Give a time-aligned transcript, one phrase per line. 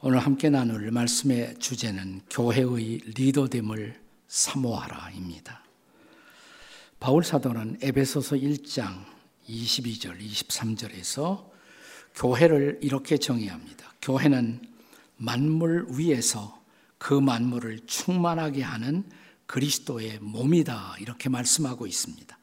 [0.00, 5.64] 오늘 함께 나눌 말씀의 주제는 교회의 리더됨을 사모하라입니다.
[7.00, 9.04] 바울 사도는 에베소서 1장
[9.48, 11.44] 22절, 23절에서
[12.14, 13.92] 교회를 이렇게 정의합니다.
[14.00, 14.60] 교회는
[15.16, 16.62] 만물 위에서
[16.98, 19.02] 그 만물을 충만하게 하는
[19.46, 20.94] 그리스도의 몸이다.
[21.00, 22.38] 이렇게 말씀하고 있습니다.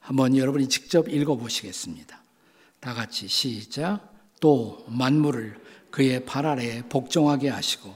[0.00, 2.20] 한번 여러분이 직접 읽어 보시겠습니다.
[2.80, 4.12] 다 같이 시작.
[4.40, 5.65] 또 만물을
[5.96, 7.90] 그의 발 아래에 복종하게 하시고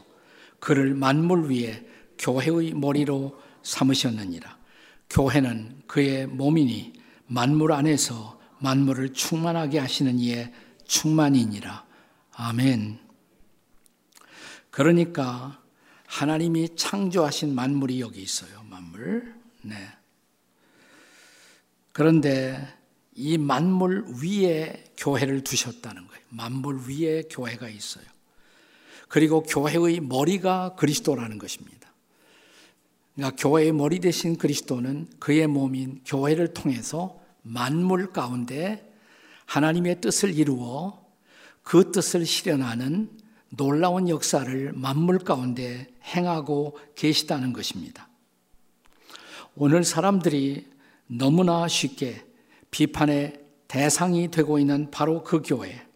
[0.58, 1.86] 그를 만물 위에
[2.18, 4.56] 교회의 머리로 삼으셨느니라.
[5.10, 6.94] 교회는 그의 몸이니
[7.26, 10.50] 만물 안에서 만물을 충만하게 하시는 이의
[10.86, 11.84] 충만이니라.
[12.32, 12.98] 아멘.
[14.70, 15.62] 그러니까
[16.06, 18.62] 하나님이 창조하신 만물이 여기 있어요.
[18.70, 19.34] 만물.
[19.60, 19.76] 네.
[21.92, 22.66] 그런데
[23.14, 26.22] 이 만물 위에 교회를 두셨다는 거예요.
[26.28, 28.04] 만물 위에 교회가 있어요.
[29.08, 31.92] 그리고 교회의 머리가 그리스도라는 것입니다.
[33.14, 38.88] 그러니까 교회의 머리 대신 그리스도는 그의 몸인 교회를 통해서 만물 가운데
[39.46, 41.04] 하나님의 뜻을 이루어
[41.62, 43.10] 그 뜻을 실현하는
[43.50, 48.08] 놀라운 역사를 만물 가운데 행하고 계시다는 것입니다.
[49.56, 50.66] 오늘 사람들이
[51.08, 52.24] 너무나 쉽게
[52.70, 55.86] 비판의 대상이 되고 있는 바로 그 교회.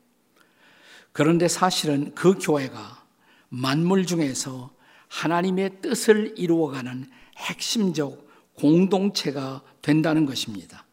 [1.13, 3.05] 그런데 사실은 그 교회가
[3.49, 4.71] 만물 중에서
[5.09, 10.85] 하나님의 뜻을 이루어가는 핵심적 공동체가 된다는 것입니다.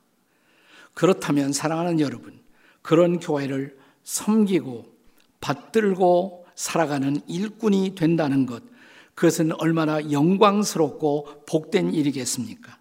[0.94, 2.40] 그렇다면 사랑하는 여러분,
[2.82, 4.86] 그런 교회를 섬기고
[5.40, 8.64] 받들고 살아가는 일꾼이 된다는 것,
[9.16, 12.78] 그것은 얼마나 영광스럽고 복된 일이겠습니까?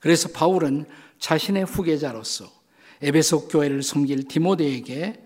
[0.00, 0.86] 그래서 바울은
[1.18, 2.50] 자신의 후계자로서
[3.02, 5.22] 에베소 교회를 섬길 디모데에게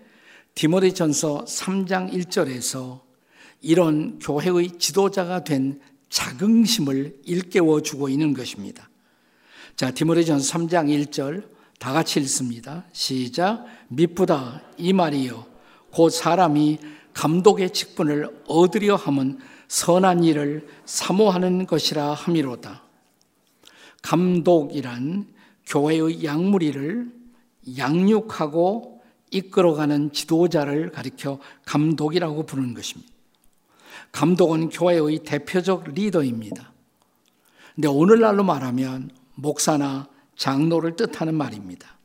[0.55, 3.01] 디모데전서 3장 1절에서
[3.61, 8.89] 이런 교회의 지도자가 된 자긍심을 일깨워 주고 있는 것입니다.
[9.75, 12.85] 자, 디모데전서 3장 1절 다 같이 읽습니다.
[12.91, 13.65] 시작.
[13.87, 15.45] 미쁘다 이 말이요.
[15.91, 16.79] 곧 사람이
[17.13, 22.83] 감독의 직분을 얻으려 함은 선한 일을 사모하는 것이라 함이로다.
[24.01, 25.27] 감독이란
[25.71, 27.11] 교회의 양무리를
[27.77, 29.01] 양육하고
[29.31, 33.09] 이끌어가는 지도자를 가리켜 감독이라고 부르는 것입니다.
[34.11, 36.73] 감독은 교회의 대표적 리더입니다.
[37.75, 41.97] 근데 오늘날로 말하면 목사나 장로를 뜻하는 말입니다.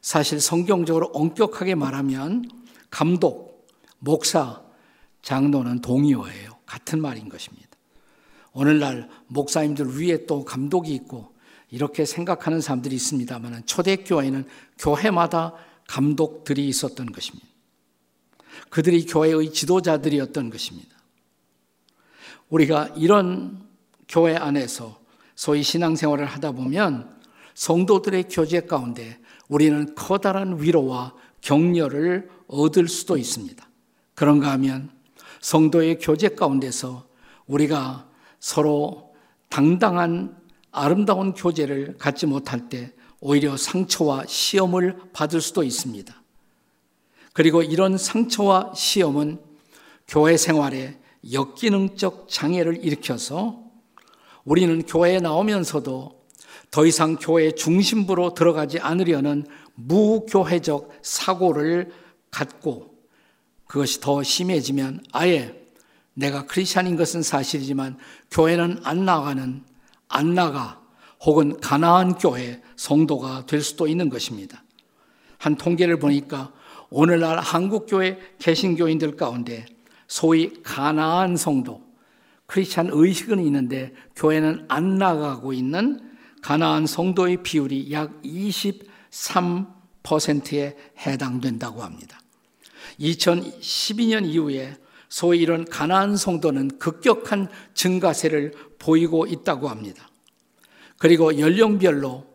[0.00, 2.50] 사실 성경적으로 엄격하게 말하면
[2.90, 3.68] 감독,
[4.00, 4.62] 목사,
[5.22, 6.58] 장로는 동의어예요.
[6.66, 7.68] 같은 말인 것입니다.
[8.52, 11.37] 오늘날 목사님들 위에 또 감독이 있고
[11.70, 14.46] 이렇게 생각하는 사람들이 있습니다만 초대교회는
[14.78, 15.54] 교회마다
[15.86, 17.46] 감독들이 있었던 것입니다.
[18.70, 20.96] 그들이 교회의 지도자들이었던 것입니다.
[22.48, 23.66] 우리가 이런
[24.08, 25.00] 교회 안에서
[25.34, 27.18] 소위 신앙생활을 하다 보면
[27.54, 33.68] 성도들의 교제 가운데 우리는 커다란 위로와 격려를 얻을 수도 있습니다.
[34.14, 34.90] 그런가 하면
[35.40, 37.08] 성도의 교제 가운데서
[37.46, 38.08] 우리가
[38.40, 39.14] 서로
[39.48, 40.36] 당당한
[40.82, 46.14] 아름다운 교제를 갖지 못할 때 오히려 상처와 시험을 받을 수도 있습니다.
[47.32, 49.40] 그리고 이런 상처와 시험은
[50.06, 50.98] 교회 생활에
[51.32, 53.62] 역기능적 장애를 일으켜서
[54.44, 56.18] 우리는 교회에 나오면서도
[56.70, 61.92] 더 이상 교회 중심부로 들어가지 않으려는 무교회적 사고를
[62.30, 62.94] 갖고
[63.66, 65.54] 그것이 더 심해지면 아예
[66.14, 67.96] 내가 크리스찬인 것은 사실이지만
[68.30, 69.62] 교회는 안 나가는
[70.08, 70.80] 안 나가
[71.24, 74.64] 혹은 가나안 교회 성도가 될 수도 있는 것입니다.
[75.38, 76.52] 한 통계를 보니까
[76.90, 79.66] 오늘날 한국 교회 개신교인들 가운데
[80.06, 81.86] 소위 가나안 성도
[82.46, 86.00] 크리스찬 의식은 있는데 교회는 안 나가고 있는
[86.42, 90.76] 가나안 성도의 비율이 약 23%에
[91.06, 92.18] 해당된다고 합니다.
[93.00, 94.76] 2012년 이후에
[95.08, 100.07] 소위 이런 가나안 성도는 급격한 증가세를 보이고 있다고 합니다.
[100.98, 102.26] 그리고 연령별로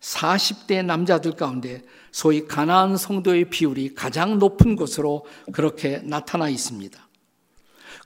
[0.00, 7.08] 40대 남자들 가운데 소위 가나안 성도의 비율이 가장 높은 것으로 그렇게 나타나 있습니다.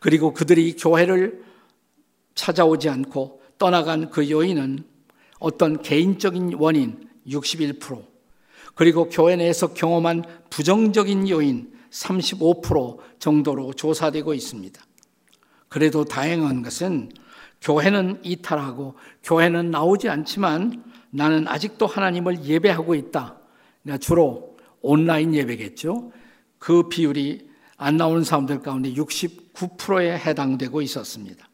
[0.00, 1.42] 그리고 그들이 교회를
[2.34, 4.84] 찾아오지 않고 떠나간 그 요인은
[5.38, 8.04] 어떤 개인적인 원인 61%,
[8.74, 14.84] 그리고 교회 내에서 경험한 부정적인 요인 35% 정도로 조사되고 있습니다.
[15.68, 17.10] 그래도 다행한 것은
[17.60, 23.36] 교회는 이탈하고 교회는 나오지 않지만 나는 아직도 하나님을 예배하고 있다.
[24.00, 26.12] 주로 온라인 예배겠죠.
[26.58, 31.48] 그 비율이 안 나오는 사람들 가운데 69%에 해당되고 있었습니다.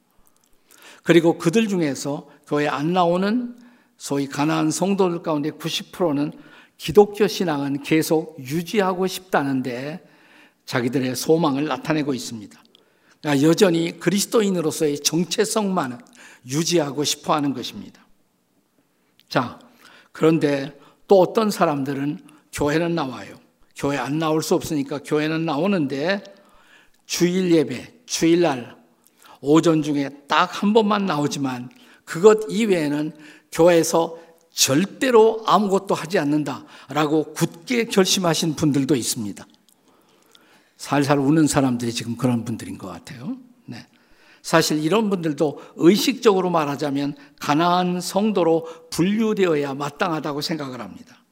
[1.02, 3.56] 그리고 그들 중에서 교회 안 나오는
[3.96, 6.32] 소위 가난한 성도들 가운데 90%는
[6.76, 10.04] 기독교 신앙은 계속 유지하고 싶다는데
[10.64, 12.60] 자기들의 소망을 나타내고 있습니다.
[13.22, 16.00] 그러니까 여전히 그리스도인으로서의 정체성만
[16.46, 18.04] 유지하고 싶어 하는 것입니다.
[19.28, 19.58] 자,
[20.10, 20.78] 그런데
[21.08, 22.18] 또 어떤 사람들은
[22.52, 23.36] 교회는 나와요.
[23.76, 26.22] 교회 안 나올 수 없으니까 교회는 나오는데
[27.06, 28.76] 주일 예배, 주일날
[29.40, 31.70] 오전 중에 딱 한 번만 나오지만
[32.04, 33.12] 그것 이외에는
[33.50, 34.18] 교회에서
[34.52, 39.46] 절대로 아무것도 하지 않는다라고 굳게 결심하신 분들도 있습니다.
[40.82, 43.36] 살살 우는 사람들이 지금 그런 분들인 것 같아요.
[43.66, 43.86] 네.
[44.42, 51.24] 사실 이런 분들도 의식적으로 말하자면 가난한 성도로 분류되어야 마땅하다고 생각을 합니다.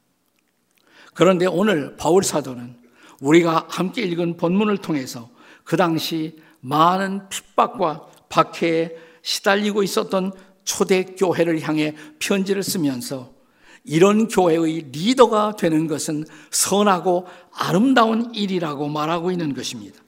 [1.13, 2.77] 그런데 오늘 바울 사도는
[3.19, 5.29] 우리가 함께 읽은 본문을 통해서
[5.65, 10.31] 그 당시 많은 핍박과 박해에 시달리고 있었던
[10.63, 13.33] 초대 교회를 향해 편지를 쓰면서
[13.83, 19.99] 이런 교회의 리더가 되는 것은 선하고 아름다운 일이라고 말하고 있는 것입니다.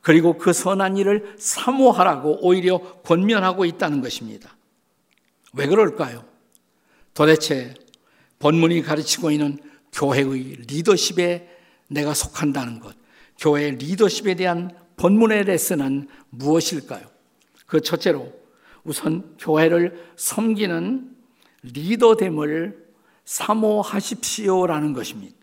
[0.00, 4.56] 그리고 그 선한 일을 사모하라고 오히려 권면하고 있다는 것입니다.
[5.52, 6.24] 왜 그럴까요?
[7.14, 7.74] 도대체
[8.38, 9.58] 본문이 가르치고 있는
[9.92, 11.48] 교회의 리더십에
[11.88, 12.94] 내가 속한다는 것,
[13.38, 17.06] 교회 리더십에 대한 본문의 레슨은 무엇일까요?
[17.66, 18.32] 그 첫째로
[18.84, 21.16] 우선 교회를 섬기는
[21.62, 22.88] 리더됨을
[23.24, 25.36] 사모하십시오라는 것입니다.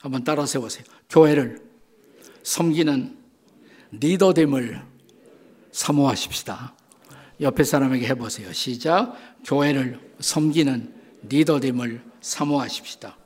[0.00, 0.84] 한번 따라 세보세요.
[1.08, 1.62] 교회를
[2.42, 3.16] 섬기는
[3.92, 4.82] 리더됨을
[5.72, 6.74] 사모하십시다.
[7.40, 8.52] 옆에 사람에게 해보세요.
[8.52, 9.16] 시작.
[9.44, 10.94] 교회를 섬기는
[11.28, 13.16] 리더됨을 사모하십시다.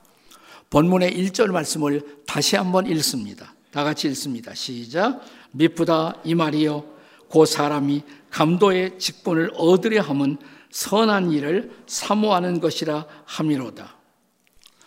[0.70, 3.54] 본문의 1절 말씀을 다시 한번 읽습니다.
[3.70, 4.54] 다 같이 읽습니다.
[4.54, 5.20] 시작.
[5.52, 6.84] 미쁘다 이 말이요.
[7.30, 10.38] 그 사람이 감도의 직분을 얻으려 함은
[10.70, 13.96] 선한 일을 사모하는 것이라 함이로다.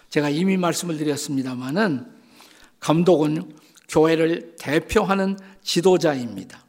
[0.10, 2.12] 제가 이미 말씀을 드렸습니다마는
[2.80, 3.54] 감독은
[3.88, 6.64] 교회를 대표하는 지도자입니다.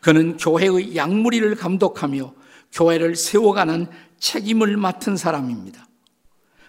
[0.00, 2.34] 그는 교회의 양무리를 감독하며
[2.72, 3.88] 교회를 세워가는
[4.18, 5.86] 책임을 맡은 사람입니다.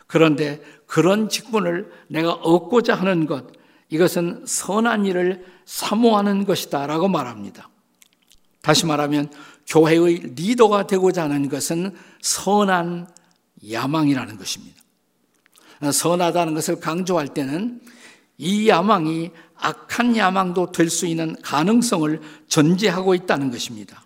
[0.08, 3.48] 그런데 그런 직분을 내가 얻고자 하는 것,
[3.90, 7.70] 이것은 선한 일을 사모하는 것이다 라고 말합니다.
[8.62, 9.32] 다시 말하면
[9.68, 13.08] 교회의 리더가 되고자 하는 것은 선한
[13.70, 14.82] 야망이라는 것입니다.
[15.92, 17.82] 선하다는 것을 강조할 때는
[18.38, 24.04] 이 야망이 악한 야망도 될 수 있는 가능성을 전제하고 있다는 것입니다.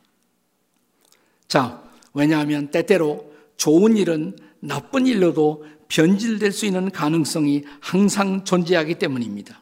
[1.47, 1.83] 자,
[2.13, 9.61] 왜냐하면 때때로 좋은 일은 나쁜 일로도 변질될 수 있는 가능성이 항상 존재하기 때문입니다.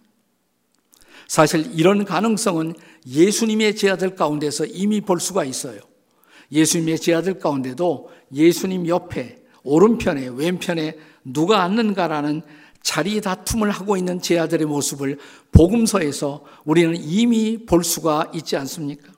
[1.28, 2.76] 사실 이런 가능성은
[3.08, 5.80] 예수님의 제자들 가운데서 이미 볼 수가 있어요.
[6.52, 12.44] 예수님의 제자들 가운데도 예수님 옆에 오른편에 왼편에 누가 앉는가라는
[12.82, 15.18] 자리 다툼을 하고 있는 제자들의 모습을
[15.52, 19.12] 복음서에서 우리는 이미 볼 수가 있지 않습니까?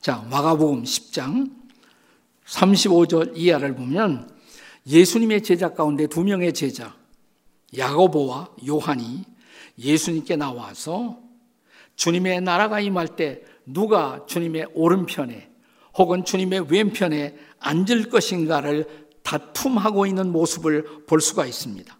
[0.00, 1.50] 자, 마가복음 10장
[2.44, 4.30] 35절 이하를 보면
[4.86, 6.94] 예수님의 제자 가운데 두 명의 제자
[7.76, 9.24] 야고보와 요한이
[9.78, 11.20] 예수님께 나와서
[11.96, 15.50] 주님의 나라가 임할 때 누가 주님의 오른편에
[15.98, 21.96] 혹은 주님의 왼편에 앉을 것인가를 다툼하고 있는 모습을 볼 수가 있습니다.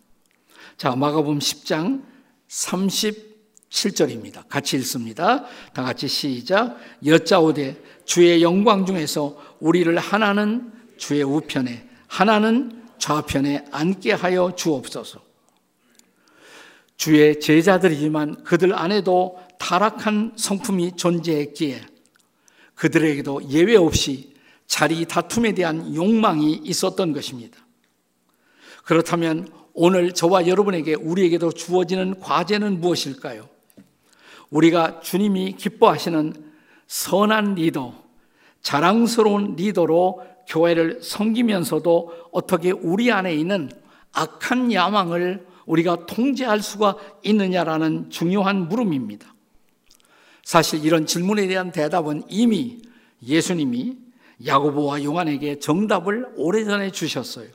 [0.76, 2.02] 자, 마가복음 10장
[2.48, 4.48] 37절입니다.
[4.48, 5.44] 같이 읽습니다.
[5.74, 6.78] 다 같이 시작.
[7.04, 15.29] 여짜오되 주의 영광 중에서 우리를 하나는 주의 우편에 하나는 좌편에 앉게 하여 주옵소서.
[17.00, 21.80] 주의 제자들이지만 그들 안에도 타락한 성품이 존재했기에
[22.74, 24.34] 그들에게도 예외 없이
[24.66, 27.56] 자리 다툼에 대한 욕망이 있었던 것입니다.
[28.84, 33.48] 그렇다면 오늘 저와 여러분에게 우리에게도 주어지는 과제는 무엇일까요?
[34.50, 36.34] 우리가 주님이 기뻐하시는
[36.86, 37.94] 선한 리더,
[38.60, 43.70] 자랑스러운 리더로 교회를 섬기면서도 어떻게 우리 안에 있는
[44.12, 49.34] 악한 야망을 우리가 통제할 수가 있느냐라는 중요한 물음입니다.
[50.42, 52.82] 사실 이런 질문에 대한 대답은 이미
[53.22, 53.96] 예수님이
[54.44, 57.48] 야고보와 요한에게 정답을 오래전에 주셨어요.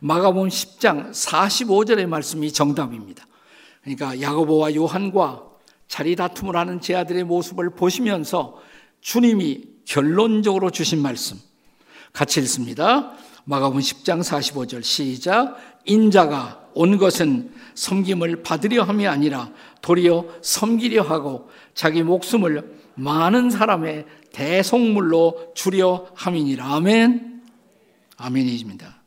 [0.00, 3.26] 마가복음 10장 45절의 말씀이 정답입니다.
[3.82, 5.44] 그러니까 야고보와 요한과
[5.86, 8.60] 자리 다툼을 하는 제 아들의 모습을 보시면서
[9.00, 11.38] 주님이 결론적으로 주신 말씀
[12.12, 13.12] 같이 읽습니다.
[13.44, 19.50] 마가복음 10장 45절 시작 인자가 온 것은 섬김을 받으려 함이 아니라
[19.82, 26.64] 도리어 섬기려 하고 자기 목숨을 많은 사람의 대속물로 주려 함이니라.
[26.64, 27.42] 아멘.
[28.16, 29.02] 아멘입니다.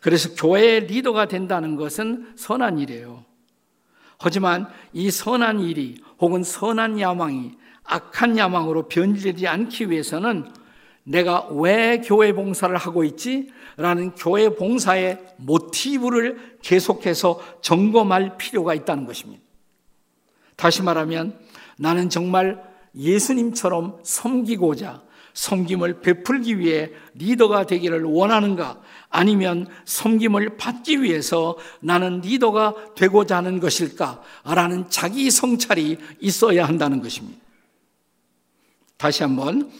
[0.00, 3.24] 그래서 교회의 리더가 된다는 것은 선한 일이에요.
[4.18, 7.52] 하지만 이 선한 일이 혹은 선한 야망이
[7.84, 10.52] 악한 야망으로 변질되지 않기 위해서는
[11.04, 13.50] 내가 왜 교회 봉사를 하고 있지?
[13.76, 19.42] 라는 교회 봉사의 모티브를 계속해서 점검할 필요가 있다는 것입니다.
[20.56, 21.38] 다시 말하면
[21.76, 22.62] 나는 정말
[22.94, 25.02] 예수님처럼 섬기고자
[25.34, 28.80] 섬김을 베풀기 위해 리더가 되기를 원하는가?
[29.08, 34.22] 아니면 섬김을 받기 위해서 나는 리더가 되고자 하는 것일까?
[34.44, 37.40] 라는 자기 성찰이 있어야 한다는 것입니다.
[38.98, 39.70] 다시 한번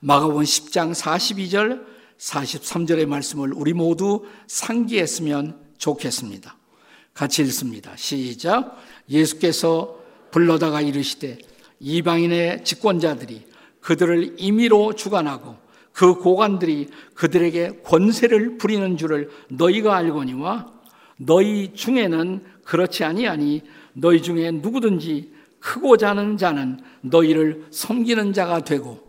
[0.00, 1.84] 마가복음 10장 42절
[2.18, 6.56] 43절의 말씀을 우리 모두 상기했으면 좋겠습니다.
[7.14, 7.92] 같이 읽습니다.
[7.96, 8.76] 시작.
[9.08, 9.98] 예수께서
[10.30, 11.38] 불러다가 이르시되
[11.80, 13.46] 이방인의 집권자들이
[13.80, 15.56] 그들을 임의로 주관하고
[15.92, 20.74] 그 고관들이 그들에게 권세를 부리는 줄을 너희가 알거니와
[21.16, 23.62] 너희 중에는 그렇지 아니하니
[23.94, 29.05] 너희 중에 누구든지 크고자 하는 자는 너희를 섬기는 자가 되고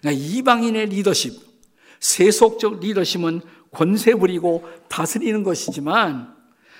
[0.00, 1.34] 그러니까 이방인의 리더십,
[2.00, 6.34] 세속적 리더십은 권세 부리고 다스리는 것이지만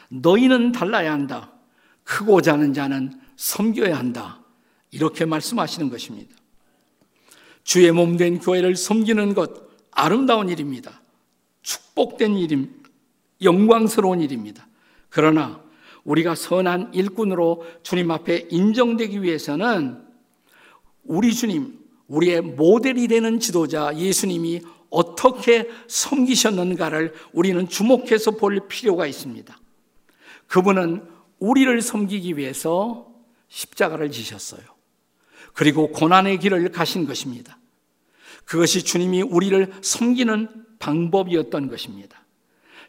[0.09, 1.53] 너희는 달라야 한다.
[2.05, 4.41] 크고자 하는 자는 섬겨야 한다.
[4.91, 6.35] 이렇게 말씀하시는 것입니다.
[7.65, 9.51] 주의 몸 된 교회를 섬기는 것
[9.91, 11.01] 아름다운 일입니다.
[11.63, 12.71] 축복된 일임,
[13.43, 14.67] 영광스러운 일입니다.
[15.09, 15.61] 그러나
[16.05, 20.01] 우리가 선한 일꾼으로 주님 앞에 인정되기 위해서는
[21.03, 29.59] 우리 주님, 우리의 모델이 되는 지도자 예수님이 어떻게 섬기셨는가를 우리는 주목해서 볼 필요가 있습니다.
[30.47, 31.05] 그분은
[31.39, 33.09] 우리를 섬기기 위해서
[33.49, 34.63] 십자가를 지셨어요.
[35.53, 37.59] 그리고 고난의 길을 가신 것입니다.
[38.45, 40.49] 그것이 주님이 우리를 섬기는
[40.79, 42.23] 방법이었던 것입니다.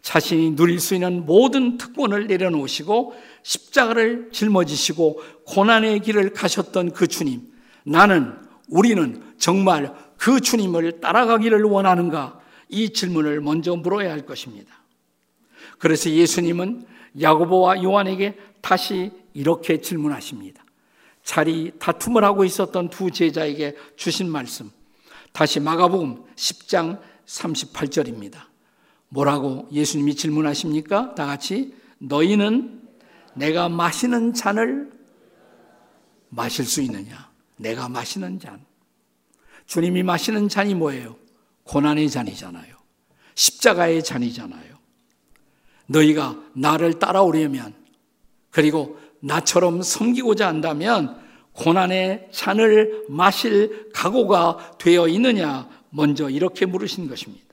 [0.01, 7.41] 자신이 누릴 수 있는 모든 특권을 내려놓으시고 십자가를 짊어지시고 고난의 길을 가셨던 그 주님.
[7.83, 12.39] 나는 우리는 정말 그 주님을 따라가기를 원하는가?
[12.69, 14.83] 이 질문을 먼저 물어야 할 것입니다.
[15.79, 16.86] 그래서 예수님은
[17.21, 20.63] 야고보와 요한에게 다시 이렇게 질문하십니다.
[21.24, 24.71] 자리 다툼을 하고 있었던 두 제자에게 주신 말씀.
[25.31, 28.39] 다시 마가복음 10장 38절입니다.
[29.09, 31.15] 뭐라고 예수님이 질문하십니까?
[31.15, 32.81] 다 같이 너희는
[33.36, 34.91] 내가 마시는 잔을
[36.29, 37.26] 마실 수 있느냐?
[37.58, 38.66] 내가 마시는 잔.
[39.66, 41.18] 주님이 마시는 잔이 뭐예요?
[41.64, 42.76] 고난의 잔이잖아요.
[43.36, 44.78] 십자가의 잔이잖아요.
[45.88, 47.74] 너희가 나를 따라오려면
[48.50, 51.22] 그리고 나처럼 섬기고자 한다면
[51.54, 55.70] 고난의 잔을 마실 각오가 되어 있느냐?
[55.90, 57.46] 먼저 이렇게 물으신 것입니다.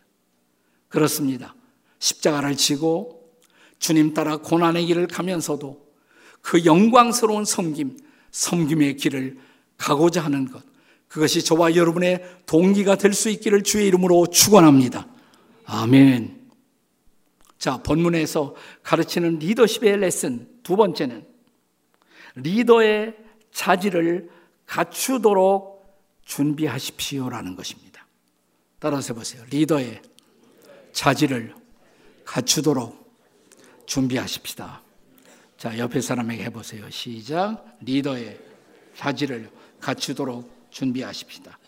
[0.88, 1.54] 그렇습니다.
[1.98, 3.32] 십자가를 지고
[3.78, 5.84] 주님 따라 고난의 길을 가면서도
[6.40, 7.98] 그 영광스러운 섬김,
[8.30, 9.38] 섬김의 길을
[9.84, 10.62] 가고자 하는 것.
[11.08, 15.06] 그것이 저와 여러분의 동기가 될 수 있기를 주의 이름으로 축원합니다.
[15.66, 16.48] 아멘.
[17.58, 21.26] 자, 본문에서 가르치는 리더십의 레슨 두 번째는
[22.36, 23.14] 리더의
[23.52, 24.30] 자질을
[24.66, 25.84] 갖추도록
[26.24, 28.06] 준비하십시오라는 것입니다.
[28.78, 29.44] 따라서 보세요.
[29.50, 30.00] 리더의
[30.92, 31.54] 자질을
[32.24, 33.04] 갖추도록
[33.86, 34.82] 준비하십시다.
[35.58, 36.88] 자, 옆에 사람에게 해보세요.
[36.90, 37.76] 시작.
[37.80, 38.40] 리더의
[38.96, 39.50] 자질을
[39.84, 41.58] 갖추도록 준비하십시다.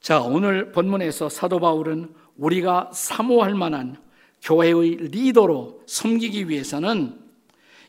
[0.00, 3.96] 자, 오늘 본문에서 사도 바울은 우리가 사모할 만한
[4.40, 7.18] 교회의 리더로 섬기기 위해서는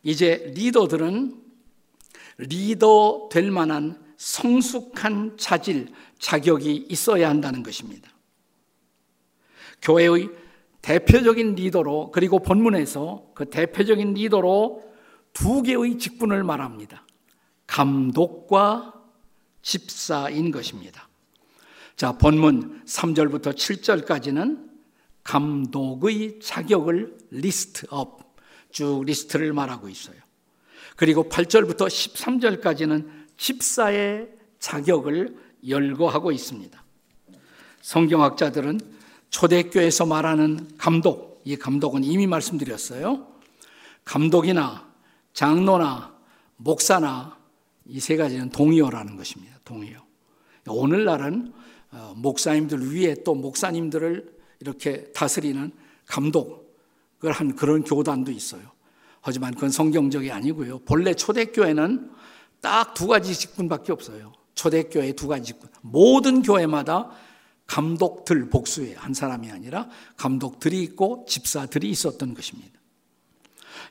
[0.02, 1.40] 이제 리더들은
[2.40, 8.10] 리더 될 만한 성숙한 자질, 자격이 있어야 한다는 것입니다.
[9.82, 10.30] 교회의
[10.82, 14.84] 대표적인 리더로 그리고 본문에서 그 대표적인 리더로
[15.34, 17.06] 두 개의 직분을 말합니다.
[17.68, 18.99] 감독과
[19.62, 21.08] 집사인 것입니다.
[21.96, 24.70] 자, 본문 3절부터 7절까지는
[25.24, 28.36] 감독의 자격을 list up,
[28.72, 30.16] 쭉 리스트를 말하고 있어요.
[30.96, 35.36] 그리고 8절부터 13절까지는 집사의 자격을
[35.68, 36.84] 열거하고 있습니다.
[37.82, 38.80] 성경학자들은
[39.30, 43.28] 초대교회에서 말하는 감독, 이 감독은 이미 말씀드렸어요.
[44.04, 44.90] 감독이나
[45.34, 46.14] 장로나
[46.58, 47.39] 목사나
[47.90, 49.58] 이 세 가지는 동의어라는 것입니다.
[49.66, 50.00] 동의어.
[50.68, 51.54] 오늘날은
[51.92, 55.72] 어, 목사님들 위에 또 목사님들을 이렇게 다스리는
[56.06, 56.78] 감독,
[57.18, 58.62] 그걸 한 그런 교단도 있어요.
[59.22, 60.80] 하지만 그건 성경적이 아니고요.
[60.80, 62.12] 본래 초대교회는
[62.62, 64.34] 딱 두 가지 직분밖에 없어요.
[64.54, 65.70] 초대교회 두 가지 직분.
[65.82, 67.10] 모든 교회마다
[67.66, 72.80] 감독들 복수에 한 사람이 아니라 감독들이 있고 집사들이 있었던 것입니다.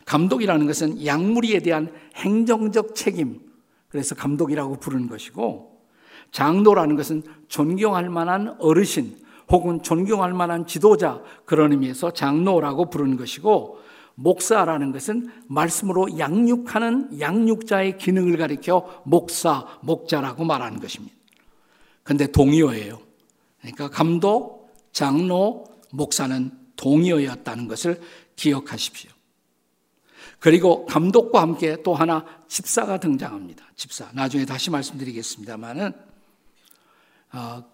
[0.05, 3.41] 감독이라는 것은 양무리에 대한 행정적 책임,
[3.89, 5.79] 그래서 감독이라고 부르는 것이고,
[6.31, 9.17] 장로라는 것은 존경할 만한 어르신
[9.51, 13.79] 혹은 존경할 만한 지도자 그런 의미에서 장로라고 부르는 것이고,
[14.15, 21.15] 목사라는 것은 말씀으로 양육하는 양육자의 기능을 가리켜 목사, 목자라고 말하는 것입니다.
[22.03, 22.99] 근데 동의어예요.
[23.61, 28.01] 그러니까 감독, 장로, 목사는 동의어였다는 것을
[28.35, 29.11] 기억하십시오.
[30.41, 33.65] 그리고 감독과 함께 또 하나 집사가 등장합니다.
[33.77, 34.11] 집사.
[34.13, 35.93] 나중에 다시 말씀드리겠습니다만은,
[37.33, 37.65] 어,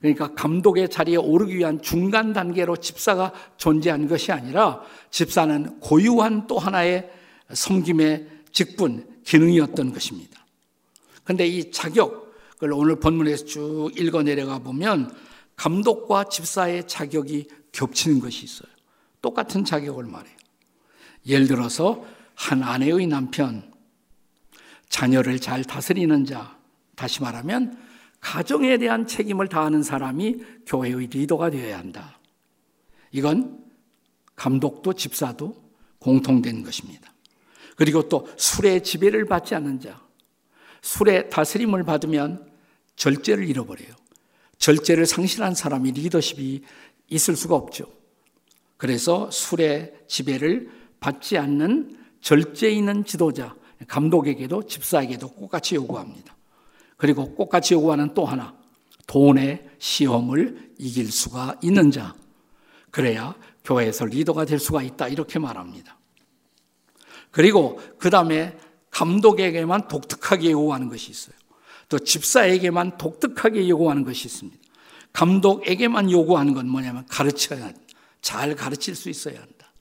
[0.00, 7.10] 그러니까 감독의 자리에 오르기 위한 중간 단계로 집사가 존재한 것이 아니라 집사는 고유한 또 하나의
[7.52, 10.44] 섬김의 직분, 기능이었던 것입니다.
[11.22, 15.14] 근데 이 자격을 오늘 본문에서 쭉 읽어 내려가 보면
[15.56, 18.70] 감독과 집사의 자격이 겹치는 것이 있어요.
[19.20, 20.34] 똑같은 자격을 말해요.
[21.26, 23.69] 예를 들어서 한 아내의 남편,
[24.90, 26.58] 자녀를 잘 다스리는 자,
[26.94, 27.78] 다시 말하면
[28.20, 32.18] 가정에 대한 책임을 다하는 사람이 교회의 리더가 되어야 한다.
[33.12, 33.64] 이건
[34.36, 35.56] 감독도 집사도
[35.98, 37.12] 공통된 것입니다.
[37.76, 40.02] 그리고 또 술의 지배를 받지 않는 자,
[40.82, 42.50] 술의 다스림을 받으면
[42.96, 43.94] 절제를 잃어버려요.
[44.58, 46.62] 절제를 상실한 사람이 리더십이
[47.08, 47.86] 있을 수가 없죠.
[48.76, 50.70] 그래서 술의 지배를
[51.00, 53.54] 받지 않는 절제 있는 지도자,
[53.86, 56.36] 감독에게도 집사에게도 똑같이 요구합니다.
[56.96, 58.54] 그리고 똑같이 요구하는 또 하나,
[59.06, 62.14] 돈의 시험을 이길 수가 있는 자.
[62.90, 63.34] 그래야
[63.64, 65.08] 교회에서 리더가 될 수가 있다.
[65.08, 65.98] 이렇게 말합니다.
[67.30, 68.56] 그리고 그 다음에
[68.90, 71.34] 감독에게만 독특하게 요구하는 것이 있어요.
[71.88, 74.58] 또 집사에게만 독특하게 요구하는 것이 있습니다.
[75.12, 77.72] 감독에게만 요구하는 건 뭐냐면 가르쳐야
[78.20, 79.72] 잘 가르칠 수 있어야 한다.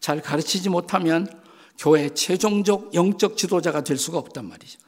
[0.00, 1.28] 잘 가르치지 못하면
[1.82, 4.78] 교회 최종적 영적 지도자가 될 수가 없단 말이죠.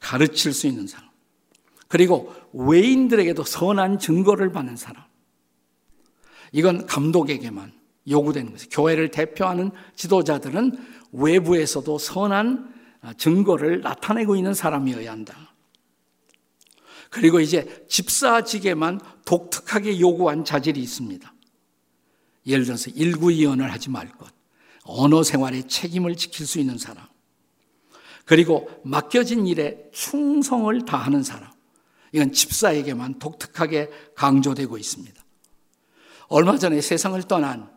[0.00, 1.08] 가르칠 수 있는 사람.
[1.88, 5.02] 그리고 외인들에게도 선한 증거를 받는 사람.
[6.52, 7.72] 이건 감독에게만
[8.06, 8.82] 요구되는 것이죠.
[8.82, 10.76] 교회를 대표하는 지도자들은
[11.12, 12.74] 외부에서도 선한
[13.16, 15.54] 증거를 나타내고 있는 사람이어야 한다.
[17.08, 21.32] 그리고 이제 집사직에만 독특하게 요구한 자질이 있습니다.
[22.46, 24.41] 예를 들어서 일구이연을 하지 말 것.
[24.84, 27.06] 언어 생활의 책임을 지킬 수 있는 사람.
[28.24, 31.50] 그리고 맡겨진 일에 충성을 다하는 사람.
[32.12, 35.22] 이건 집사에게만 독특하게 강조되고 있습니다.
[36.28, 37.70] 얼마 전에 세상을 떠난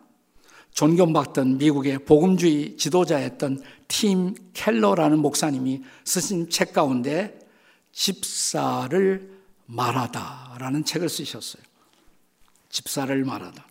[0.72, 7.38] 존경받던 미국의 복음주의 지도자였던 팀 켈러라는 목사님이 쓰신 책 가운데
[7.92, 11.62] 집사를 말하다라는 책을 쓰셨어요.
[12.68, 13.66] 집사를 말하다.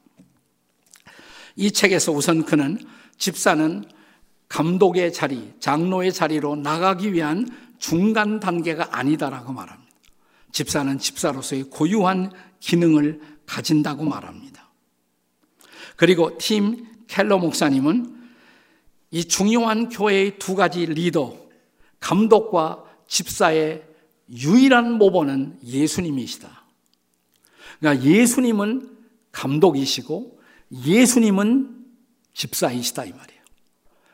[1.58, 2.80] 이 책에서 우선 그는
[3.18, 3.86] 집사는
[4.50, 7.48] 감독의 자리, 장로의 자리로 나가기 위한
[7.78, 9.92] 중간 단계가 아니다라고 말합니다.
[10.52, 14.70] 집사는 집사로서의 고유한 기능을 가진다고 말합니다.
[15.96, 18.16] 그리고 팀 켈러 목사님은
[19.12, 21.38] 이 중요한 교회의 두 가지 리더,
[22.00, 23.84] 감독과 집사의
[24.30, 26.64] 유일한 모범은 예수님이시다.
[27.80, 28.98] 그러니까 예수님은
[29.32, 30.40] 감독이시고
[30.86, 31.75] 예수님은
[32.36, 33.42] 집사이시다 이 말이에요.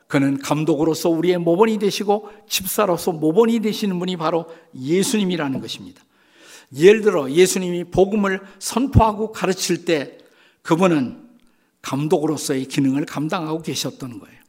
[0.07, 6.01] 그는 감독으로서 우리의 모본이 되시고 집사로서 모본이 되시는 분이 바로 예수님이라는 것입니다.
[6.77, 10.17] 예를 들어 예수님이 복음을 선포하고 가르칠 때
[10.61, 11.29] 그분은
[11.81, 14.41] 감독으로서의 기능을 감당하고 계셨던 거예요.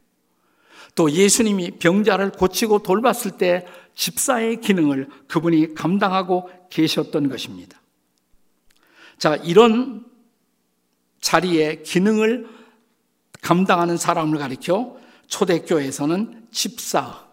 [0.95, 7.81] 또 예수님이 병자를 고치고 돌봤을 때 집사의 기능을 그분이 감당하고 계셨던 것입니다.
[9.17, 10.05] 자, 이런
[11.21, 12.47] 자리에 기능을
[13.43, 17.27] 감당하는 사람을 가리켜 초대교회에서는 집사,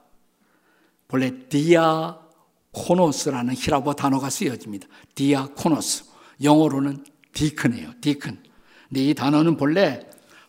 [1.08, 4.86] 본래 διάκονος라는 헬라어 단어가 쓰여집니다.
[5.14, 6.04] διάκονος.
[6.42, 7.92] 영어로는 deacon이에요.
[8.00, 8.42] Deacon.
[8.88, 10.08] 근데 이 단어는 본래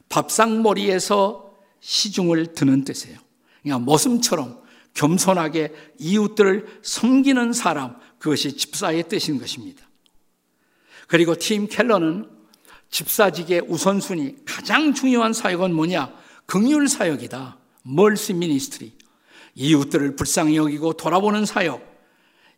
[0.10, 3.18] 밥상머리에서 시중을 드는 뜻이에요.
[3.62, 4.62] 그러니까 머슴처럼
[4.94, 9.88] 겸손하게 이웃들을 섬기는 사람, 그것이 집사의 뜻인 것입니다.
[11.08, 12.30] 그리고 팀 켈러는
[12.92, 16.14] 집사직의 우선순위 가장 중요한 사역은 뭐냐?
[16.46, 17.58] 긍휼 사역이다.
[17.84, 18.94] 멀시 미니스트리.
[19.56, 21.90] 이웃들을 불쌍히 여기고 돌아보는 사역.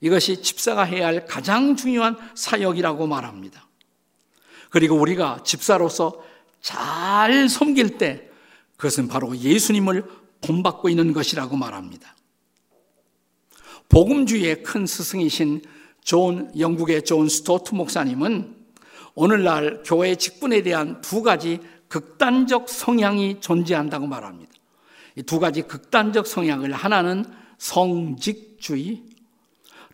[0.02, 3.68] 이것이 집사가 해야 할 가장 중요한 사역이라고 말합니다.
[4.70, 6.22] 그리고 우리가 집사로서
[6.62, 8.30] 잘 섬길 때
[8.76, 10.04] 그것은 바로 예수님을
[10.42, 12.16] 본받고 있는 것이라고 말합니다.
[13.88, 15.62] 복음주의의 큰 스승이신
[16.04, 18.63] 존, 영국의 존 스토트 목사님은
[19.16, 24.52] 오늘날 교회 직분에 대한 두 가지 극단적 성향이 존재한다고 말합니다.
[25.16, 27.26] 이 두 가지 극단적 성향을 하나는
[27.60, 29.04] 성직주의,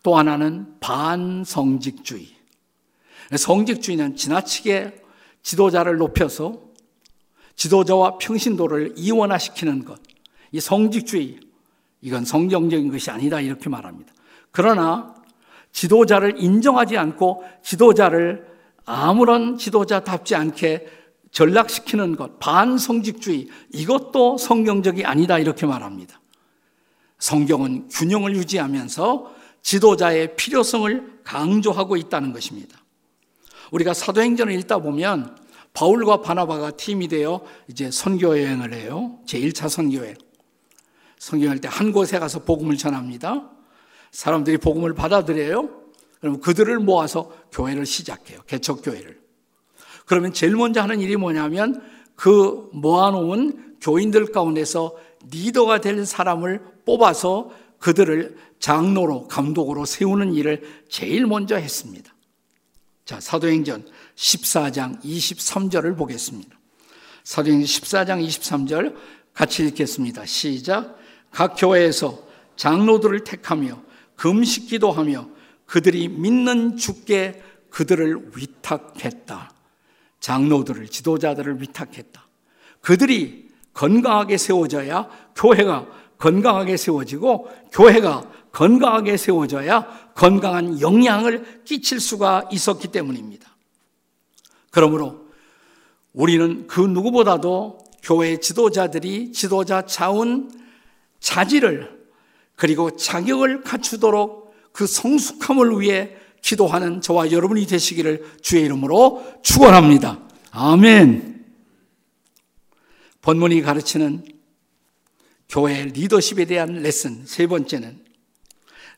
[0.02, 2.28] 또 하나는 반성직주의.
[3.36, 5.04] 성직주의는 지나치게
[5.44, 6.62] 지도자를 높여서
[7.56, 10.00] 지도자와 평신도를 이원화시키는 것.
[10.54, 11.40] 이 성직주의,
[12.02, 13.42] 이건 성경적인 것이 아니다.
[13.42, 14.14] 이렇게 말합니다.
[14.52, 15.14] 그러나
[15.74, 18.49] 지도자를 인정하지 않고 지도자를
[18.90, 20.88] 아무런 지도자답지 않게
[21.32, 25.38] 전락시키는 것, 반성직주의, 이것도 성경적이 아니다.
[25.38, 26.20] 이렇게 말합니다.
[27.20, 32.80] 성경은 균형을 유지하면서 지도자의 필요성을 강조하고 있다는 것입니다.
[33.72, 35.38] 우리가 사도행전을 읽다 보면
[35.74, 39.20] 바울과 바나바가 팀이 되어 이제 선교 여행을 해요.
[39.28, 40.16] 제1차 선교 여행.
[41.20, 43.52] 선교할 때 한 곳에 가서 복음을 전합니다.
[44.12, 45.79] 사람들이 복음을 받아들여요.
[46.20, 48.42] 그럼 그들을 모아서 교회를 시작해요.
[48.48, 49.20] 개척 교회를.
[50.06, 51.82] 그러면 제일 먼저 하는 일이 뭐냐면
[52.16, 54.96] 그 모아놓은 교인들 가운데서
[55.32, 62.14] 리더가 될 사람을 뽑아서 그들을 장로로 감독으로 세우는 일을 제일 먼저 했습니다.
[63.06, 66.60] 자, 사도행전 14장 23절을 보겠습니다.
[67.24, 68.96] 사도행전 14장 23절
[69.34, 70.26] 같이 읽겠습니다.
[70.26, 70.98] 시작.
[71.32, 72.22] 각 교회에서
[72.58, 73.82] 장로들을 택하며
[74.16, 75.39] 금식 기도하며
[75.70, 79.52] 그들이 믿는 주께 그들을 위탁했다.
[80.20, 82.28] 장로들을, 지도자들을 위탁했다.
[82.82, 93.56] 그들이 건강하게 세워져야 교회가 건강하게 세워지고 교회가 건강하게 세워져야 건강한 영향을 끼칠 수가 있었기 때문입니다.
[94.72, 95.28] 그러므로
[96.14, 100.50] 우리는 그 누구보다도 교회 지도자들이 지도자 자운
[101.20, 102.08] 자질을
[102.56, 104.49] 그리고 자격을 갖추도록
[104.80, 110.26] 그 성숙함을 위해 기도하는 저와 여러분이 되시기를 주의 이름으로 축원합니다.
[110.52, 111.46] 아멘.
[113.20, 114.24] 본문이 가르치는
[115.50, 118.06] 교회 리더십에 대한 레슨 세 번째는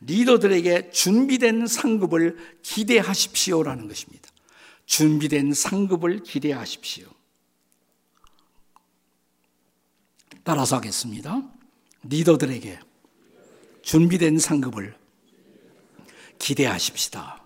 [0.02, 4.30] 리더들에게 준비된 상급을 기대하십시오라는 것입니다.
[4.86, 7.08] 준비된 상급을 기대하십시오.
[10.44, 11.42] 따라서 하겠습니다.
[12.04, 12.80] 리더들에게
[13.82, 15.01] 준비된 상급을
[16.42, 17.42] 기대하십시다.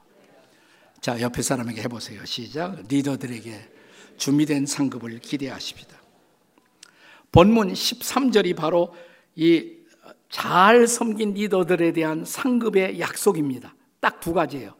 [1.01, 2.25] 자, 옆에 사람에게 해보세요.
[2.25, 2.83] 시작.
[2.87, 3.69] 리더들에게
[4.17, 6.01] 준비된 상급을 기대하십시다.
[7.31, 8.95] 본문 13절이 바로
[9.35, 9.75] 이
[10.29, 13.73] 잘 섬긴 리더들에 대한 상급의 약속입니다.
[14.01, 14.75] 딱 두 가지예요.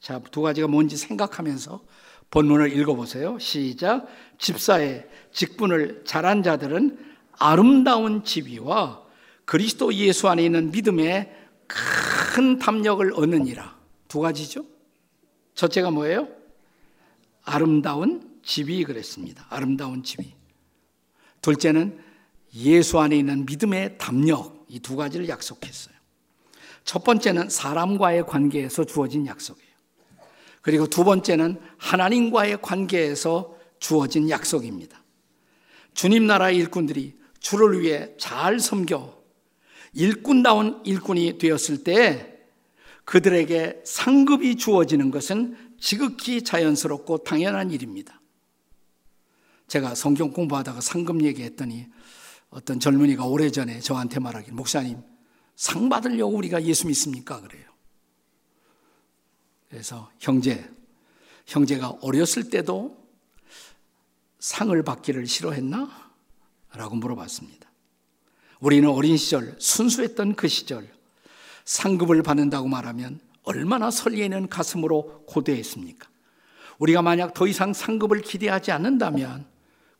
[0.00, 1.82] 자, 두 가지가 뭔지 생각하면서
[2.30, 3.38] 본문을 읽어보세요.
[3.38, 4.06] 시작.
[4.38, 6.98] 집사의 직분을 잘한 자들은
[7.32, 9.02] 아름다운 지위와
[9.44, 11.78] 그리스도 예수 안에 있는 믿음에 큰
[12.58, 13.78] 담력을 얻느니라.
[14.08, 14.64] 두 가지죠.
[15.54, 16.28] 첫째가 뭐예요?
[17.44, 19.46] 아름다운 집이 그랬습니다.
[19.50, 20.34] 아름다운 집이.
[21.42, 21.98] 둘째는
[22.54, 24.54] 예수 안에 있는 믿음의 담력.
[24.68, 25.94] 이 두 가지를 약속했어요.
[26.84, 29.70] 첫 번째는 사람과의 관계에서 주어진 약속이에요.
[30.62, 35.02] 그리고 두 번째는 하나님과의 관계에서 주어진 약속입니다.
[35.92, 39.22] 주님 나라의 일꾼들이 주를 위해 잘 섬겨
[39.94, 42.46] 일꾼다운 일꾼이 되었을 때
[43.04, 48.20] 그들에게 상급이 주어지는 것은 지극히 자연스럽고 당연한 일입니다.
[49.68, 51.86] 제가 성경 공부하다가 상급 얘기했더니
[52.50, 55.02] 어떤 젊은이가 오래전에 저한테 말하길 목사님
[55.56, 57.40] 상 받으려고 우리가 예수 믿습니까?
[57.40, 57.64] 그래요.
[59.68, 60.70] 그래서 형제,
[61.46, 63.04] 형제가 어렸을 때도
[64.38, 66.12] 상을 받기를 싫어했나?
[66.72, 67.63] 라고 물어봤습니다.
[68.60, 70.88] 우리는 어린 시절, 순수했던 그 시절,
[71.64, 76.08] 상급을 받는다고 말하면 얼마나 설레는 가슴으로 고대했습니까?
[76.78, 79.46] 우리가 만약 더 이상 상급을 기대하지 않는다면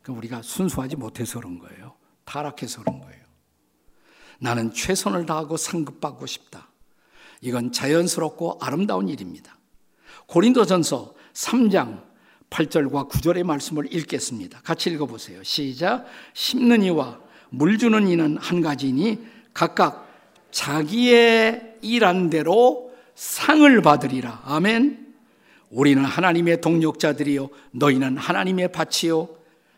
[0.09, 1.95] 우리가 순수하지 못해서 그런 거예요.
[2.25, 3.25] 타락해서 그런 거예요.
[4.39, 6.69] 나는 최선을 다하고 상급받고 싶다.
[7.41, 9.59] 이건 자연스럽고 아름다운 일입니다.
[10.27, 12.05] 고린도전서 3장
[12.51, 14.61] 8절과 9절의 말씀을 읽겠습니다.
[14.63, 15.43] 같이 읽어보세요.
[15.43, 16.07] 시작.
[16.35, 17.21] 심는 이와
[17.57, 19.19] 물 주는 이는 한 가지니
[19.53, 20.09] 각각
[20.51, 24.43] 자기의 일한 대로 상을 받으리라.
[24.45, 25.15] 아멘.
[25.71, 27.49] 우리는 하나님의 동력자들이요.
[27.73, 29.29] 너희는 하나님의 밭이요.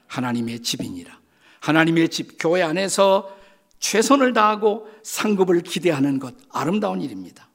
[0.06, 1.18] 하나님의 집이니라.
[1.60, 3.34] 하나님의 집, 교회 안에서
[3.78, 7.48] 최선을 다하고 상급을 기대하는 것, 아름다운 일입니다.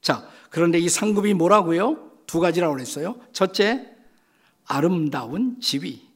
[0.00, 2.10] 자, 그런데 이 상급이 뭐라고요?
[2.26, 3.16] 두 가지라고 그랬어요.
[3.32, 3.86] 첫째,
[4.66, 6.07] 아름다운 지위.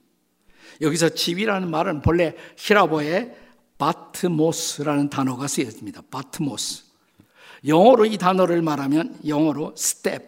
[0.83, 3.35] 여기서 집이라는 말은 본래 히라보의
[3.79, 6.03] 바트모스라는 단어가 쓰여집니다.
[6.11, 6.85] 바트모스.
[7.66, 10.23] 영어로 이 단어를 말하면 영어로 스텝,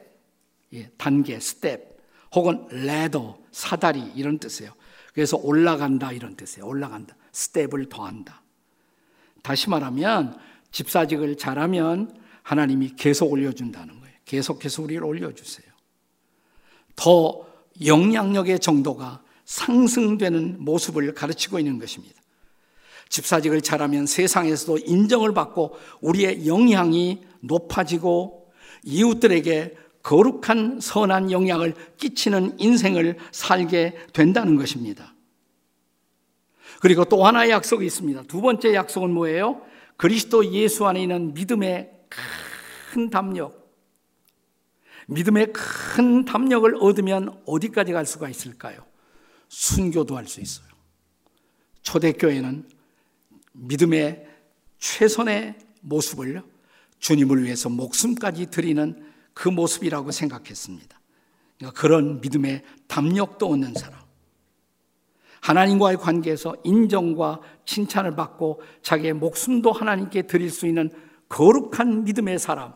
[0.75, 1.99] 예, 단계, 스텝,
[2.35, 4.73] 혹은 ladder, 사다리 이런 뜻이에요.
[5.13, 6.67] 그래서 올라간다 이런 뜻이에요.
[6.67, 7.17] 올라간다.
[7.33, 8.43] Step을 더한다.
[9.43, 10.39] 다시 말하면
[10.71, 14.15] 집사직을 잘하면 하나님이 계속 올려준다는 거예요.
[14.25, 15.67] 계속해서 우리를 올려주세요.
[16.97, 17.47] 더
[17.85, 22.21] 영향력의 정도가 상승되는 모습을 가르치고 있는 것입니다.
[23.09, 28.51] 집사직을 잘하면 세상에서도 인정을 받고 우리의 영향이 높아지고
[28.83, 35.15] 이웃들에게 거룩한 선한 영향을 끼치는 인생을 살게 된다는 것입니다.
[36.81, 38.25] 그리고 또 하나의 약속이 있습니다.
[38.25, 39.63] 두 번째 약속은 뭐예요?
[39.97, 41.91] 그리스도 예수 안에 있는 믿음의
[42.93, 43.65] 큰 담력.
[45.07, 48.85] 믿음의 큰 담력을 얻으면 어디까지 갈 수가 있을까요?
[49.55, 50.67] 순교도 할 수 있어요.
[51.83, 52.69] 초대교회는
[53.53, 54.27] 믿음의
[54.79, 56.43] 최선의 모습을
[56.99, 61.01] 주님을 위해서 목숨까지 드리는 그 모습이라고 생각했습니다.
[61.57, 64.01] 그러니까 그런 믿음의 담력도 얻는 사람.
[65.41, 70.91] 하나님과의 관계에서 인정과 칭찬을 받고 자기의 목숨도 하나님께 드릴 수 있는
[71.29, 72.75] 거룩한 믿음의 사람.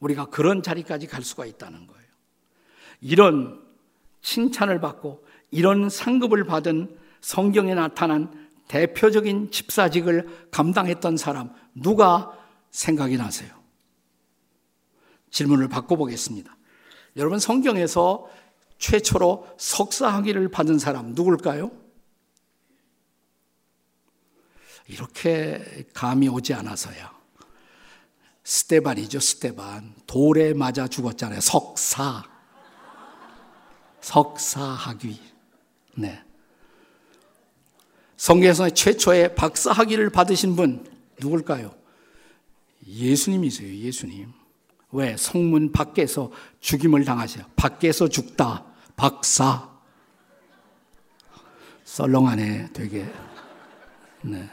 [0.00, 2.08] 우리가 그런 자리까지 갈 수가 있다는 거예요.
[3.00, 3.66] 이런
[4.20, 12.32] 칭찬을 받고 이런 상급을 받은 성경에 나타난 대표적인 집사직을 감당했던 사람 누가
[12.70, 13.50] 생각이 나세요?
[15.30, 16.56] 질문을 바꿔보겠습니다.
[17.16, 18.28] 여러분 성경에서
[18.78, 21.70] 최초로 석사 학위를 받은 사람 누굴까요?
[24.86, 27.18] 이렇게 감이 오지 않아서야.
[28.44, 29.94] 스테반이죠, 스테반.
[30.06, 31.40] 돌에 맞아 죽었잖아요.
[31.40, 32.24] 석사.
[34.00, 35.20] 석사 학위.
[35.98, 36.22] 네.
[38.16, 40.86] 성경에서 최초의 박사 학위를 받으신 분
[41.20, 41.74] 누굴까요?
[42.86, 44.32] 예수님이세요, 예수님.
[44.92, 45.16] 왜?
[45.16, 46.30] 성문 밖에서
[46.60, 47.40] 죽임을 당하셔.
[47.56, 48.64] 밖에서 죽다.
[48.96, 49.68] 박사.
[51.84, 53.04] 썰렁하네, 되게.
[54.22, 54.48] 네.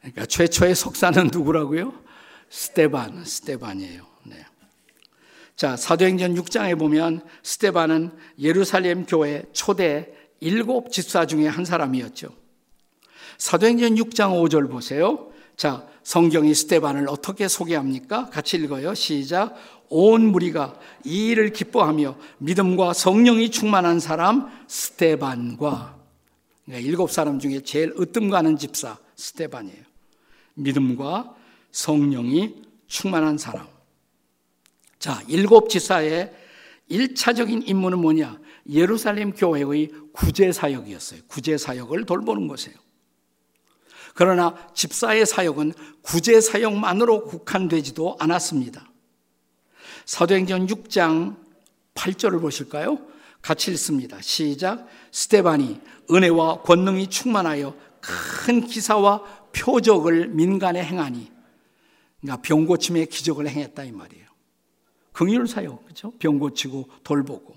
[0.00, 1.92] 그러니까 최초의 석사는 누구라고요?
[2.48, 4.13] 스테반, 스테반이에요.
[5.54, 5.56] 네.
[5.56, 12.28] 자, 사도행전 6장에 보면 스테반은 예루살렘 교회 초대 일곱 집사 중에 한 사람이었죠.
[13.38, 15.30] 사도행전 6장 5절 보세요.
[15.56, 18.30] 자, 성경이 스테반을 어떻게 소개합니까?
[18.30, 18.94] 같이 읽어요.
[18.94, 19.54] 시작.
[19.88, 25.96] 온 무리가 이 일을 기뻐하며 믿음과 성령이 충만한 사람 스테반과
[26.64, 29.84] 그러니까 일곱 사람 중에 제일 으뜸 가는 집사 스테반이에요.
[30.54, 31.36] 믿음과
[31.70, 33.73] 성령이 충만한 사람.
[35.04, 36.32] 자, 일곱 지사의
[36.90, 38.40] 1차적인 임무는 뭐냐?
[38.70, 41.20] 예루살렘 교회의 구제 사역이었어요.
[41.26, 42.74] 구제 사역을 돌보는 것이에요.
[44.14, 48.90] 그러나 집사의 사역은 구제 사역만으로 국한되지도 않았습니다.
[50.06, 51.36] 사도행전 6장
[51.92, 52.98] 8절을 보실까요?
[53.42, 54.22] 같이 읽습니다.
[54.22, 54.88] 시작.
[55.12, 61.30] 스테반이 은혜와 권능이 충만하여 큰 기사와 표적을 민간에 행하니
[62.22, 64.23] 그러니까 병 고침의 기적을 행했다 이 말이에요.
[65.14, 66.12] 긍휼 사역 그렇죠?
[66.18, 67.56] 병 고치고 돌보고.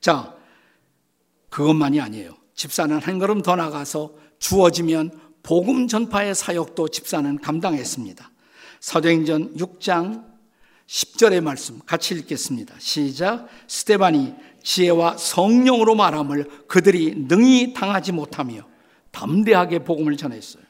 [0.00, 0.36] 자,
[1.48, 2.36] 그것만이 아니에요.
[2.54, 8.30] 집사는 한 걸음 더 나가서 주어지면 복음 전파의 사역도 집사는 감당했습니다.
[8.80, 10.24] 사도행전 6장
[10.86, 12.74] 10절의 말씀 같이 읽겠습니다.
[12.78, 13.48] 시작.
[13.66, 18.66] 스테반이 지혜와 성령으로 말함을 그들이 능히 당하지 못하며
[19.10, 20.63] 담대하게 복음을 전했어요.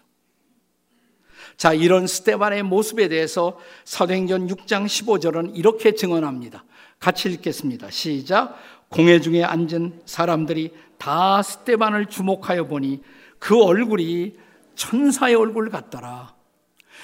[1.56, 6.64] 자, 이런 스테반의 모습에 대해서 사도행전 6장 15절은 이렇게 증언합니다.
[6.98, 7.90] 같이 읽겠습니다.
[7.90, 8.56] 시작.
[8.88, 13.02] 공회 중에 앉은 사람들이 다 스테반을 주목하여 보니
[13.38, 14.34] 그 얼굴이
[14.74, 16.34] 천사의 얼굴 같더라.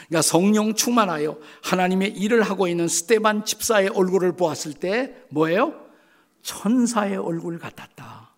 [0.09, 5.75] 그러니까 성령 충만하여 하나님의 일을 하고 있는 스테반 집사의 얼굴을 보았을 때 뭐예요?
[6.43, 8.31] 천사의 얼굴 같았다.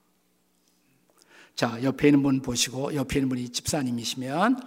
[1.54, 4.60] 자, 옆에 있는 분 보시고 옆에 있는 분이 집사님이시면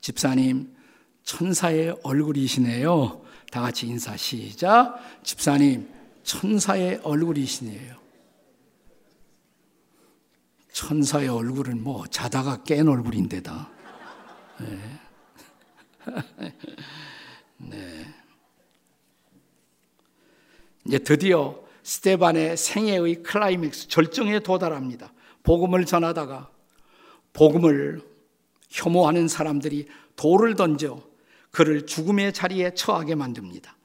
[0.00, 0.74] 집사님
[1.24, 3.22] 천사의 얼굴이시네요.
[3.50, 4.98] 다 같이 인사 시작.
[5.22, 5.88] 집사님
[6.22, 7.96] 천사의 얼굴이시네요.
[10.72, 13.70] 천사의 얼굴은 뭐 자다가 깬 얼굴인데다.
[14.60, 14.78] 네.
[17.58, 18.14] 네.
[20.86, 25.12] 이제 드디어 스테반의 생애의 클라이맥스 절정에 도달합니다.
[25.42, 26.50] 복음을 전하다가
[27.32, 28.02] 복음을
[28.70, 31.02] 혐오하는 사람들이 돌을 던져
[31.52, 33.76] 그를 죽음의 자리에 처하게 만듭니다.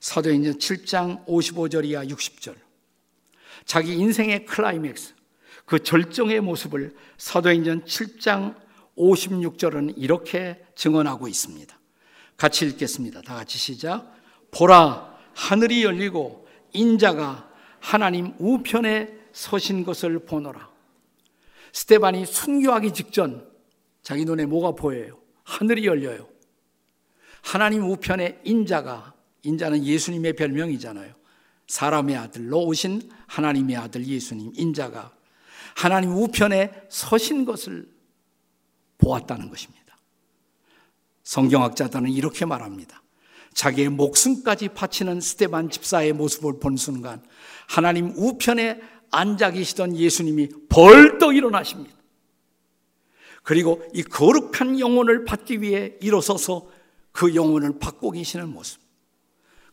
[0.00, 2.54] 사도행전 7장 55절 이하 60절.
[3.64, 5.14] 자기 인생의 클라이맥스
[5.64, 8.54] 그 절정의 모습을 사도행전 7장
[8.96, 11.76] 56절은 이렇게 증언하고 있습니다.
[12.36, 13.22] 같이 읽겠습니다.
[13.22, 14.14] 다 같이 시작.
[14.50, 20.70] 보라, 하늘이 열리고 인자가 하나님 우편에 서신 것을 보노라.
[21.72, 23.48] 스테반이 순교하기 직전
[24.02, 25.18] 자기 눈에 뭐가 보여요?
[25.42, 26.33] 하늘이 열려요.
[27.44, 31.14] 하나님 우편에 인자가 인자는 예수님의 별명이잖아요.
[31.66, 35.14] 사람의 아들로 오신 하나님의 아들 예수님 인자가
[35.76, 37.86] 하나님 우편에 서신 것을
[38.96, 39.84] 보았다는 것입니다.
[41.22, 43.02] 성경학자들은 이렇게 말합니다.
[43.52, 47.22] 자기의 목숨까지 바치는 스테반 집사의 모습을 본 순간
[47.68, 48.80] 하나님 우편에
[49.10, 51.94] 앉아 계시던 예수님이 벌떡 일어나십니다.
[53.42, 56.73] 그리고 이 거룩한 영혼을 받기 위해 일어서서
[57.14, 58.82] 그 영혼을 받고 계시는 모습.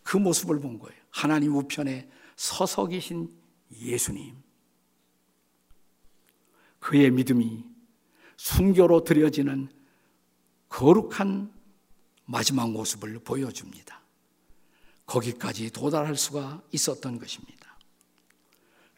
[0.04, 1.02] 그 모습을 본 거예요.
[1.10, 3.36] 하나님 우편에 서서 계신
[3.72, 4.36] 예수님.
[6.80, 7.66] 그의 믿음이
[8.38, 9.70] 순교로 드려지는
[10.70, 11.52] 거룩한
[12.26, 14.02] 마지막 모습을 보여줍니다.
[15.08, 17.76] 거기까지 도달할 수가 있었던 것입니다.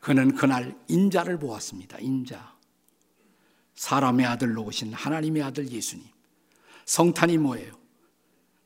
[0.01, 1.97] 그는 그날 인자를 보았습니다.
[1.99, 2.57] 인자.
[3.75, 6.05] 사람의 아들로 오신 하나님의 아들 예수님.
[6.85, 7.82] 성탄이 뭐예요?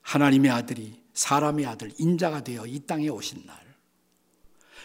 [0.07, 3.57] 하나님의 아들이 사람의 아들 인자가 되어 이 땅에 오신 날.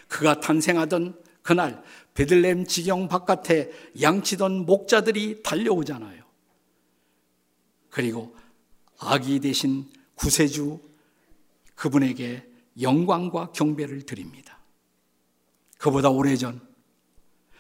[0.09, 1.81] 그가 탄생하던 그날
[2.15, 6.25] 베들렘 지경 바깥에 양치던 목자들이 달려오잖아요.
[7.89, 8.35] 그리고
[8.99, 10.81] 아기 대신 구세주
[11.77, 12.45] 그분에게
[12.81, 14.59] 영광과 경배를 드립니다.
[15.79, 16.61] 그보다 오래전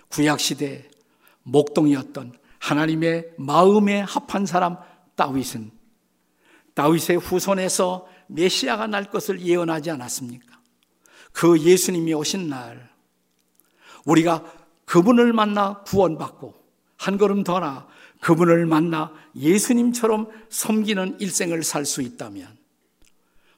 [0.09, 0.91] 구약시대
[1.45, 4.79] 목동이었던 하나님의 마음에 합한 사람
[5.15, 5.82] 다윗은
[6.75, 10.59] 다윗의 후손에서 메시아가 날 것을 예언하지 않았습니까?
[11.33, 12.91] 그 예수님이 오신 날
[14.05, 14.45] 우리가
[14.85, 16.55] 그분을 만나 구원받고
[16.97, 17.87] 한 걸음 더나
[18.21, 22.63] 그분을 만나 예수님처럼 섬기는 일생을 살 수 있다면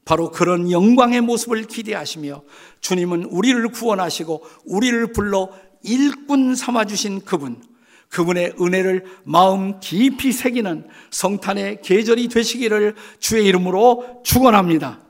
[0.05, 2.43] 바로 그런 영광의 모습을 기대하시며
[2.81, 5.51] 주님은 우리를 구원하시고 우리를 불러
[5.83, 7.63] 일꾼 삼아 주신 그분
[8.09, 15.01] 그분의 은혜를 마음 깊이 새기는 성탄의 계절이 되시기를 주의 이름으로 축원합니다.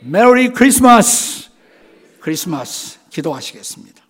[0.00, 1.50] 메리 크리스마스.
[2.20, 4.00] 크리스마스 기도하시겠습니다.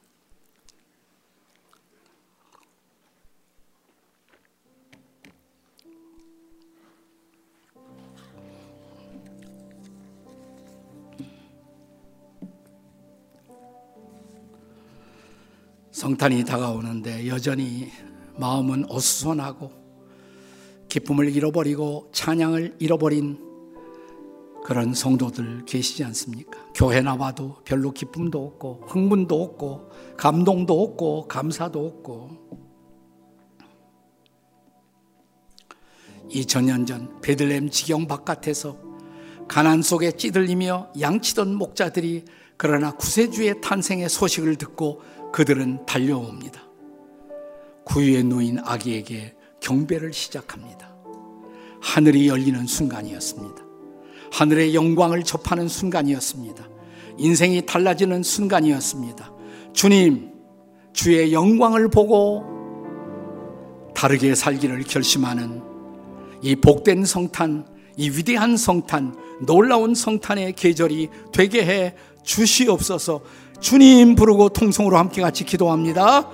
[15.92, 17.90] 성탄이 다가오는데 여전히
[18.40, 19.70] 마음은 어수선하고
[20.88, 23.38] 기쁨을 잃어버리고 찬양을 잃어버린
[24.64, 26.58] 그런 성도들 계시지 않습니까?
[26.74, 32.50] 교회 나와도 별로 기쁨도 없고 흥분도 없고 감동도 없고 감사도 없고
[36.30, 38.76] 2000년 전 베들렘 지경 바깥에서
[39.48, 42.24] 가난 속에 찌들리며 양치던 목자들이
[42.56, 46.69] 그러나 구세주의 탄생의 소식을 듣고 그들은 달려옵니다.
[47.90, 50.94] 구유에 누인 아기에게 경배를 시작합니다.
[51.80, 53.64] 하늘이 열리는 순간이었습니다.
[54.30, 56.68] 하늘의 영광을 접하는 순간이었습니다.
[57.18, 59.32] 인생이 달라지는 순간이었습니다.
[59.72, 60.30] 주님,
[60.92, 62.44] 주의 영광을 보고
[63.92, 65.60] 다르게 살기를 결심하는
[66.42, 73.22] 이 복된 성탄, 이 위대한 성탄, 놀라운 성탄의 계절이 되게 해 주시옵소서
[73.58, 76.28] 주님 부르고 통성으로 함께 같이 기도합니다.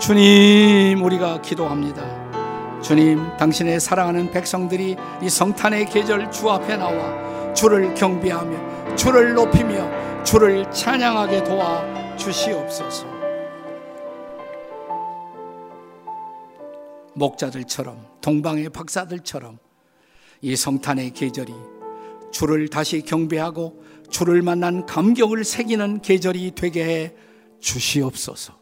[0.00, 2.02] 주님, 우리가 기도합니다.
[2.82, 10.70] 주님, 당신의 사랑하는 백성들이 이 성탄의 계절 주 앞에 나와 주를 경배하며 주를 높이며 주를
[10.70, 13.06] 찬양하게 도와 주시옵소서.
[17.14, 19.58] 목자들처럼 동방의 박사들처럼
[20.40, 21.52] 이 성탄의 계절이
[22.32, 27.14] 주를 다시 경배하고 주를 만난 감격을 새기는 계절이 되게 해
[27.60, 28.61] 주시옵소서.